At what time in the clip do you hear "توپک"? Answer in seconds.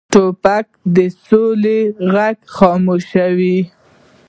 0.13-0.65